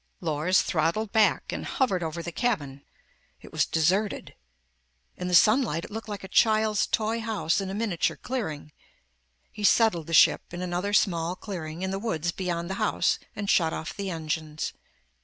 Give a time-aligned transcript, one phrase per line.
[0.19, 2.81] Lors throttled back and hovered over the cabin.
[3.39, 4.33] It was deserted.
[5.15, 8.71] In the sunlight, it looked like a child's toy house in a miniature clearing.
[9.51, 13.47] He settled the ship in another small clearing, in the woods beyond the house and
[13.47, 14.73] shut off the engines.